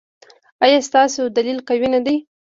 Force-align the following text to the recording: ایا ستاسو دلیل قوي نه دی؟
ایا 0.63 0.79
ستاسو 0.87 1.21
دلیل 1.37 1.57
قوي 1.67 1.87
نه 1.93 1.99
دی؟ 2.05 2.15